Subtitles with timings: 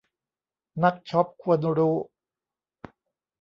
[0.83, 1.95] นักช้อปควรรู้